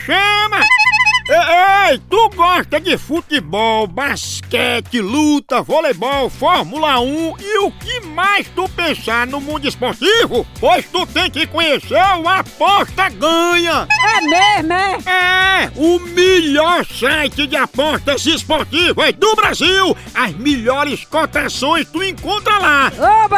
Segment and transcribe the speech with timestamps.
[0.00, 0.66] chama, chama!
[1.28, 8.46] Ei, ei, tu gosta de futebol, basquete, luta, voleibol, Fórmula 1 e o que mais
[8.54, 10.46] tu pensar no mundo esportivo?
[10.60, 13.88] Pois tu tem que conhecer o Aposta Ganha!
[13.90, 15.64] É mesmo, é?
[15.64, 19.96] É, o melhor site de apostas esportivas do Brasil!
[20.14, 22.92] As melhores cotações tu encontra lá!
[23.24, 23.35] Oba!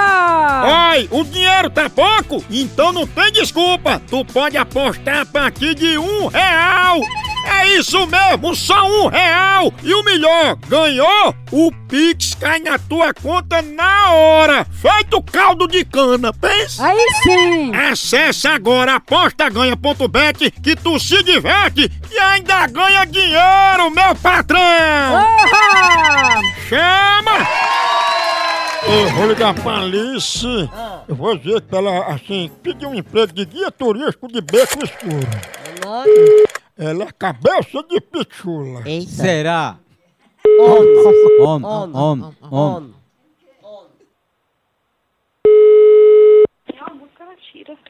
[0.98, 2.44] Oi, o dinheiro tá pouco?
[2.50, 4.02] Então não tem desculpa!
[4.10, 6.98] Tu pode apostar a partir de um real!
[7.46, 9.72] É isso mesmo, só um real!
[9.84, 11.36] E o melhor, ganhou?
[11.52, 14.66] O Pix cai na tua conta na hora!
[14.72, 16.84] Feito caldo de cana, pensa!
[16.84, 17.72] Aí sim!
[17.76, 25.14] Acesse agora apostaganha.bet que tu se diverte e ainda ganha dinheiro, meu patrão!
[25.14, 26.42] Oba!
[26.68, 27.57] Chama!
[28.86, 30.46] Eu vou ligar pra Alice.
[31.08, 35.28] Eu vou dizer pra ela, assim, pedir um emprego de guia turístico de beco escuro.
[36.78, 38.82] Ela é cabeça de pichula.
[39.06, 39.76] Será?
[40.60, 42.94] On, Om, om, om.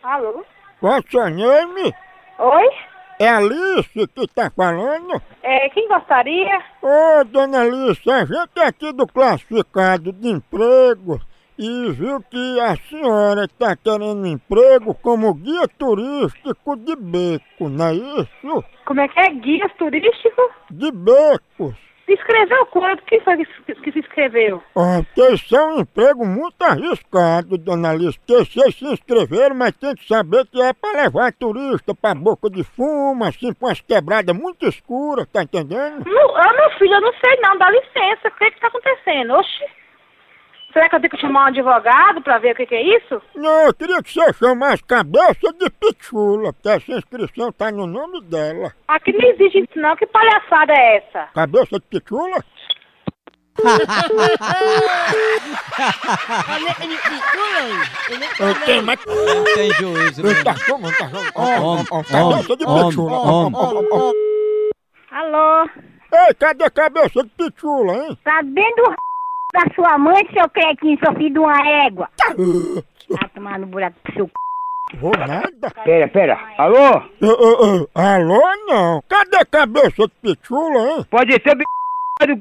[0.03, 0.45] Alô?
[0.83, 1.93] What's your name?
[2.39, 2.69] Oi?
[3.21, 5.21] É Alice que tá falando?
[5.43, 6.63] É, quem gostaria?
[6.81, 11.21] Ô, dona Alice, a gente é aqui do classificado de emprego
[11.59, 17.95] e viu que a senhora está querendo emprego como guia turístico de beco, não é
[17.95, 18.65] isso?
[18.85, 19.31] Como é que é?
[19.31, 20.41] Guia turístico?
[20.71, 21.88] De becos.
[22.09, 23.05] Se inscreveu quanto?
[23.05, 24.63] Quem foi que, que se inscreveu?
[24.75, 29.77] Ó, porque isso é um emprego muito arriscado, dona Alice, porque vocês se inscreveram, mas
[29.77, 33.83] tem que saber que é para levar turista pra boca de fumo, assim, com as
[33.83, 36.03] quebradas muito escuras, tá entendendo?
[36.07, 38.29] Não, ah, meu filho, eu não sei não, dá licença.
[38.29, 39.35] O que que tá acontecendo?
[39.35, 39.78] Oxi.
[40.79, 43.21] Será que eu tenho que chamar um advogado pra ver o que que é isso?
[43.35, 48.23] Não, eu queria que você chamasse cabeça de pichula, porque essa inscrição tá no nome
[48.23, 48.73] dela.
[48.87, 49.97] Aqui não existe isso não.
[49.97, 51.31] Que palhaçada é essa?
[51.35, 52.45] Cabeça de pichula?
[58.39, 59.05] Eu tenho, mas...
[59.05, 60.25] Não tem juízo.
[60.25, 60.45] Ele né?
[60.45, 63.17] tá chamando, tá om, Cabeça de pichula.
[65.11, 65.69] Alô?
[66.13, 68.17] Ei, cadê cabeça de pichula, hein?
[68.23, 69.08] Tá dentro do
[69.53, 72.09] da sua mãe, seu cretinho, seu filho de uma égua.
[72.17, 74.33] Tá tomando buraco pro seu c...
[74.99, 75.71] Vou nada.
[75.85, 76.39] Pera, pera.
[76.57, 77.03] Alô?
[77.21, 79.03] Ô, ô, ô, Alô, não.
[79.09, 81.07] Cadê cabeça de pichula, hein?
[81.11, 81.65] Pode ser b...
[82.27, 82.41] do c...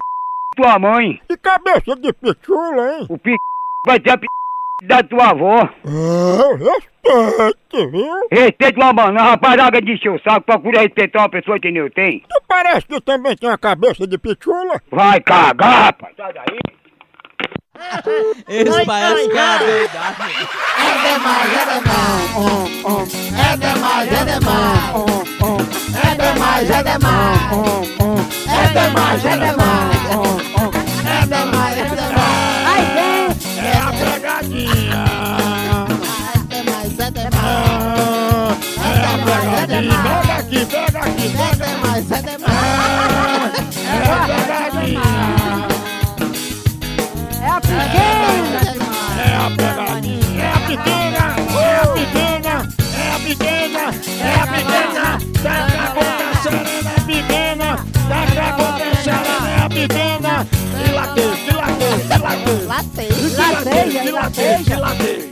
[0.55, 1.21] tua mãe.
[1.29, 3.05] E cabeça de pichula, hein?
[3.09, 3.35] O p...
[3.85, 4.27] vai ter a p...
[4.83, 5.59] da tua avó.
[5.59, 8.27] Ah, respeite, viu?
[8.31, 11.81] Respeita uma banana, rapaz, larga de encher o saco, procura respeitar uma pessoa que nem
[11.81, 12.21] eu tenho.
[12.21, 14.81] Tu parece que também tem uma cabeça de pichula.
[14.91, 16.15] Vai cagar, rapaz.
[16.15, 16.76] Sai daí.
[18.47, 20.47] Esse parece que é a verdade.
[32.65, 33.27] Aí vem!
[33.63, 34.93] É a pegadinha.
[34.93, 35.87] Ah,
[38.83, 39.97] É a pegadinha.
[40.03, 41.65] Pega aqui, pega aqui, pega
[42.17, 42.36] É
[62.77, 64.03] Lateja, lateja.
[64.03, 64.79] dilatei.
[64.79, 65.26] Lateja.